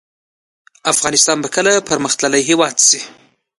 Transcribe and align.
افغانستان 0.93 1.37
به 1.41 1.47
کله 1.55 1.71
پرمختللی 1.89 2.41
هیواد 2.49 2.77
شي؟ 2.87 2.99